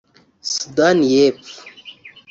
[0.51, 1.53] Sudani y’Epfo